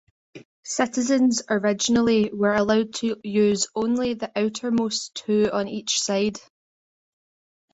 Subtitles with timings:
[0.65, 6.39] Citizens originally were allowed to use only the outermost two on each side.